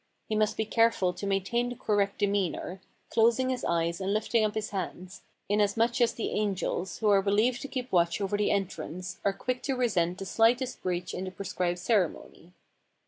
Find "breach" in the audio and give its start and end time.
10.81-11.13